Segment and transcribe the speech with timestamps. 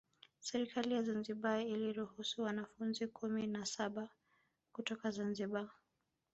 [0.39, 4.09] Serikali ya Zanzibar iliruhusu wanafunzi kumi na saba
[4.73, 5.69] kutoka Zanzibar